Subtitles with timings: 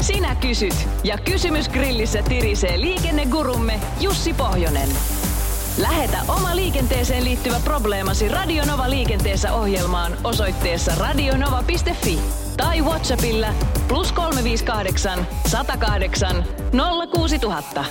[0.00, 4.88] Sinä kysyt ja kysymys grillissä tirisee liikennegurumme Jussi Pohjonen.
[5.78, 12.18] Lähetä oma liikenteeseen liittyvä probleemasi Radionova liikenteessä ohjelmaan osoitteessa radionova.fi
[12.56, 13.54] tai Whatsappilla
[13.88, 16.44] plus 358 108
[17.14, 17.84] 06000.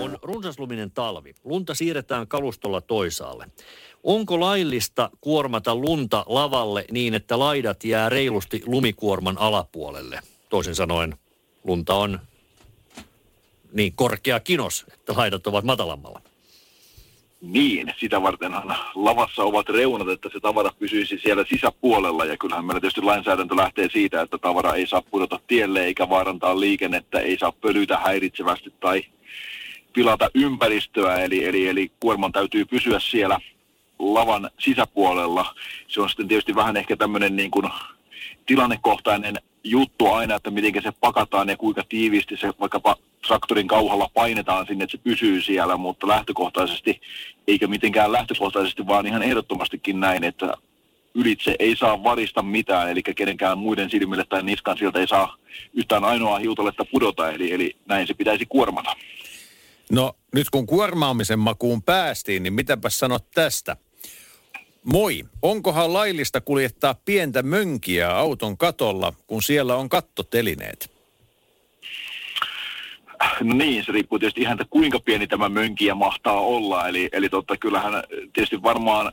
[0.00, 1.34] On runsasluminen talvi.
[1.44, 3.46] Lunta siirretään kalustolla toisaalle.
[4.02, 10.20] Onko laillista kuormata lunta lavalle niin, että laidat jää reilusti lumikuorman alapuolelle?
[10.50, 11.14] Toisin sanoen,
[11.64, 12.20] lunta on
[13.72, 16.20] niin korkea kinos, että laidat ovat matalammalla.
[17.40, 22.24] Niin, sitä vartenhan lavassa ovat reunat, että se tavara pysyisi siellä sisäpuolella.
[22.24, 26.60] Ja kyllähän meillä tietysti lainsäädäntö lähtee siitä, että tavara ei saa pudota tielle eikä vaarantaa
[26.60, 29.02] liikennettä, ei saa pölytä häiritsevästi tai
[29.92, 31.16] pilata ympäristöä.
[31.16, 33.40] Eli, eli, eli kuorman täytyy pysyä siellä
[33.98, 35.54] lavan sisäpuolella.
[35.88, 37.68] Se on sitten tietysti vähän ehkä tämmöinen niin kuin
[38.46, 44.66] tilannekohtainen juttu aina, että miten se pakataan ja kuinka tiiviisti se vaikkapa traktorin kauhalla painetaan
[44.66, 47.00] sinne, että se pysyy siellä, mutta lähtökohtaisesti,
[47.48, 50.54] eikä mitenkään lähtökohtaisesti, vaan ihan ehdottomastikin näin, että
[51.14, 55.36] ylitse ei saa varista mitään, eli kenenkään muiden silmille tai niskan sieltä ei saa
[55.74, 58.96] yhtään ainoa hiutoletta pudota, eli, eli näin se pitäisi kuormata.
[59.90, 63.76] No nyt kun kuormaamisen makuun päästiin, niin mitäpä sanot tästä?
[64.84, 70.90] Moi, onkohan laillista kuljettaa pientä mönkiä auton katolla, kun siellä on kattotelineet?
[73.42, 76.88] Niin, se riippuu tietysti ihan, että kuinka pieni tämä mönkiä mahtaa olla.
[76.88, 77.92] Eli, eli totta, kyllähän
[78.32, 79.12] tietysti varmaan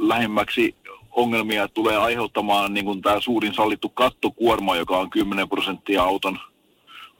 [0.00, 0.74] lähemmäksi
[1.10, 6.38] ongelmia tulee aiheuttamaan niin kuin tämä suurin sallittu kattokuorma, joka on 10 prosenttia auton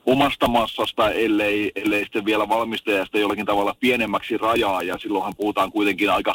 [0.06, 4.82] omasta massasta, ellei, ellei sitten vielä valmistajasta jollakin tavalla pienemmäksi rajaa.
[4.82, 6.34] Ja silloinhan puhutaan kuitenkin aika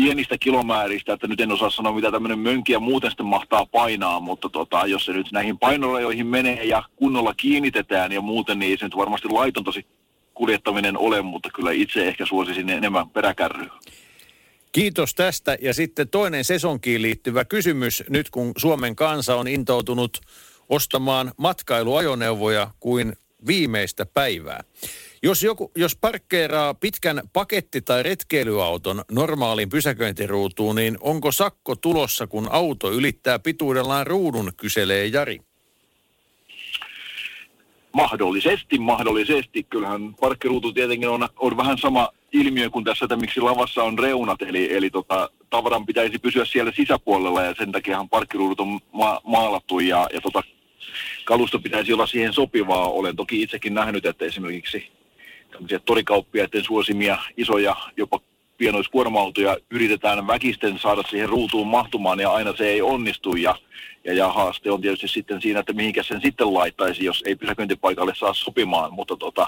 [0.00, 4.48] pienistä kilomääristä, että nyt en osaa sanoa, mitä tämmöinen mönkiä muuten sitten mahtaa painaa, mutta
[4.48, 8.84] tota, jos se nyt näihin painorajoihin menee ja kunnolla kiinnitetään ja muuten, niin ei se
[8.84, 9.86] nyt varmasti laiton tosi
[10.34, 13.72] kuljettaminen ole, mutta kyllä itse ehkä suosisin enemmän peräkärryä.
[14.72, 15.56] Kiitos tästä.
[15.62, 18.04] Ja sitten toinen sesonkiin liittyvä kysymys.
[18.08, 20.20] Nyt kun Suomen kansa on intoutunut
[20.68, 23.12] ostamaan matkailuajoneuvoja kuin
[23.46, 24.60] viimeistä päivää.
[25.22, 32.48] Jos, joku, jos parkkeeraa pitkän paketti- tai retkeilyauton normaaliin pysäköintiruutuun, niin onko sakko tulossa, kun
[32.50, 35.40] auto ylittää pituudellaan ruudun, kyselee Jari.
[37.92, 39.62] Mahdollisesti, mahdollisesti.
[39.62, 44.42] Kyllähän parkkiruutu tietenkin on, on vähän sama ilmiö kuin tässä, että miksi lavassa on reunat,
[44.42, 49.80] eli, eli tota, tavaran pitäisi pysyä siellä sisäpuolella ja sen takiahan parkkiruudut on ma- maalattu
[49.80, 50.42] ja, ja tota,
[51.24, 52.88] kalusto pitäisi olla siihen sopivaa.
[52.88, 54.99] Olen toki itsekin nähnyt, että esimerkiksi
[55.84, 58.20] torikauppiaiden suosimia isoja jopa
[58.58, 63.54] pienoiskuorma-autoja yritetään väkisten saada siihen ruutuun mahtumaan ja aina se ei onnistu ja,
[64.04, 68.14] ja, ja haaste on tietysti sitten siinä, että mihinkä sen sitten laittaisi, jos ei pysäköintipaikalle
[68.14, 69.46] saa sopimaan, mutta tota,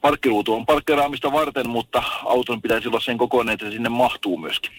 [0.00, 4.72] parkkiruutu on parkkeraamista varten, mutta auton pitäisi olla sen kokoinen, että sinne mahtuu myöskin.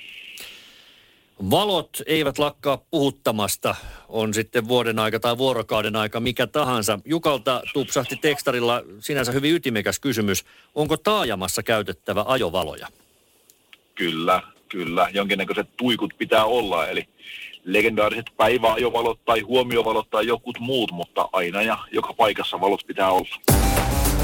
[1.49, 3.75] Valot eivät lakkaa puhuttamasta,
[4.07, 6.99] on sitten vuoden aika tai vuorokauden aika, mikä tahansa.
[7.05, 10.45] Jukalta tupsahti tekstarilla sinänsä hyvin ytimekäs kysymys.
[10.75, 12.87] Onko taajamassa käytettävä ajovaloja?
[13.95, 15.09] Kyllä, kyllä.
[15.13, 17.07] Jonkinnäköiset tuikut pitää olla, eli
[17.63, 23.35] legendaariset päiväajovalot tai huomiovalot tai jokut muut, mutta aina ja joka paikassa valot pitää olla.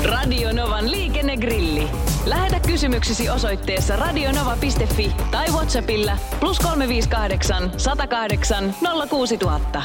[0.03, 2.12] Radio Novan liikennegrilli.
[2.25, 8.73] Lähetä kysymyksesi osoitteessa radionova.fi tai Whatsappilla plus 358 108
[9.09, 9.83] 06000.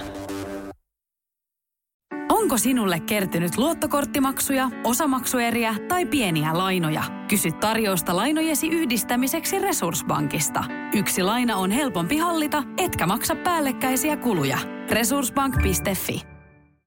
[2.29, 7.03] Onko sinulle kertynyt luottokorttimaksuja, osamaksueriä tai pieniä lainoja?
[7.29, 10.65] Kysy tarjousta lainojesi yhdistämiseksi Resurssbankista.
[10.95, 14.59] Yksi laina on helpompi hallita, etkä maksa päällekkäisiä kuluja.
[14.91, 16.38] Resurssbank.fi